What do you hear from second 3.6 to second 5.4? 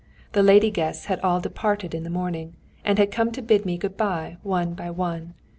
me good bye one by one.